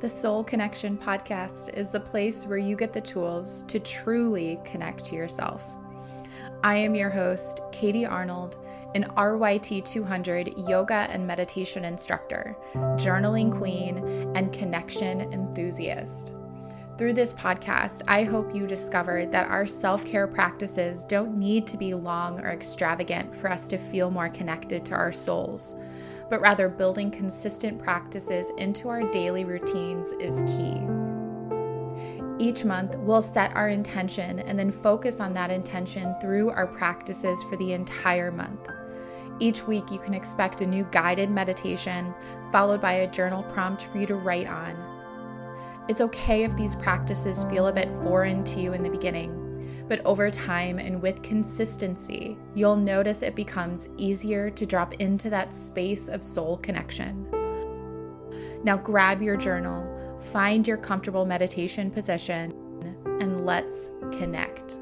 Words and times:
The 0.00 0.08
Soul 0.08 0.42
Connection 0.42 0.98
podcast 0.98 1.72
is 1.74 1.88
the 1.88 2.00
place 2.00 2.44
where 2.44 2.58
you 2.58 2.76
get 2.76 2.92
the 2.92 3.00
tools 3.00 3.62
to 3.68 3.78
truly 3.78 4.60
connect 4.64 5.04
to 5.06 5.14
yourself. 5.14 5.62
I 6.64 6.74
am 6.74 6.96
your 6.96 7.10
host, 7.10 7.60
Katie 7.70 8.04
Arnold, 8.04 8.56
an 8.96 9.04
RYT 9.16 9.84
200 9.84 10.54
yoga 10.68 11.06
and 11.10 11.26
meditation 11.26 11.84
instructor, 11.84 12.56
journaling 12.96 13.56
queen, 13.56 13.98
and 14.36 14.52
connection 14.52 15.32
enthusiast. 15.32 16.34
Through 16.98 17.14
this 17.14 17.32
podcast, 17.32 18.02
I 18.08 18.24
hope 18.24 18.54
you 18.54 18.66
discover 18.66 19.26
that 19.26 19.48
our 19.48 19.66
self 19.66 20.04
care 20.04 20.26
practices 20.26 21.04
don't 21.04 21.38
need 21.38 21.66
to 21.68 21.76
be 21.76 21.94
long 21.94 22.40
or 22.40 22.50
extravagant 22.50 23.34
for 23.34 23.50
us 23.50 23.68
to 23.68 23.78
feel 23.78 24.10
more 24.10 24.28
connected 24.28 24.84
to 24.86 24.94
our 24.94 25.12
souls, 25.12 25.76
but 26.34 26.40
rather 26.40 26.68
building 26.68 27.12
consistent 27.12 27.78
practices 27.78 28.50
into 28.58 28.88
our 28.88 29.08
daily 29.12 29.44
routines 29.44 30.10
is 30.14 30.42
key. 30.56 30.80
Each 32.44 32.64
month, 32.64 32.96
we'll 32.96 33.22
set 33.22 33.54
our 33.54 33.68
intention 33.68 34.40
and 34.40 34.58
then 34.58 34.72
focus 34.72 35.20
on 35.20 35.32
that 35.34 35.52
intention 35.52 36.16
through 36.20 36.50
our 36.50 36.66
practices 36.66 37.40
for 37.44 37.56
the 37.56 37.72
entire 37.72 38.32
month. 38.32 38.68
Each 39.38 39.64
week, 39.64 39.92
you 39.92 40.00
can 40.00 40.12
expect 40.12 40.60
a 40.60 40.66
new 40.66 40.82
guided 40.90 41.30
meditation, 41.30 42.12
followed 42.50 42.80
by 42.80 42.94
a 42.94 43.10
journal 43.12 43.44
prompt 43.44 43.84
for 43.84 43.98
you 43.98 44.06
to 44.08 44.16
write 44.16 44.48
on. 44.48 44.74
It's 45.88 46.00
okay 46.00 46.42
if 46.42 46.56
these 46.56 46.74
practices 46.74 47.44
feel 47.44 47.68
a 47.68 47.72
bit 47.72 47.94
foreign 47.98 48.42
to 48.42 48.60
you 48.60 48.72
in 48.72 48.82
the 48.82 48.90
beginning, 48.90 49.43
but 49.88 50.04
over 50.04 50.30
time 50.30 50.78
and 50.78 51.00
with 51.00 51.22
consistency, 51.22 52.36
you'll 52.54 52.76
notice 52.76 53.22
it 53.22 53.34
becomes 53.34 53.88
easier 53.96 54.50
to 54.50 54.66
drop 54.66 54.94
into 54.94 55.28
that 55.30 55.52
space 55.52 56.08
of 56.08 56.24
soul 56.24 56.58
connection. 56.58 57.26
Now, 58.64 58.76
grab 58.76 59.20
your 59.22 59.36
journal, 59.36 60.18
find 60.20 60.66
your 60.66 60.78
comfortable 60.78 61.26
meditation 61.26 61.90
position, 61.90 62.52
and 63.20 63.44
let's 63.44 63.90
connect. 64.12 64.78